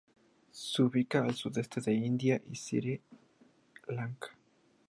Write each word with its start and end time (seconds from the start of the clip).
Se 0.51 0.81
ubica 0.81 1.21
al 1.23 1.35
sudeste 1.35 1.79
de 1.79 1.91
la 1.91 2.05
India 2.07 2.41
y 2.47 2.49
en 2.49 2.55
Sri 2.55 2.99
Lanka. 3.89 4.35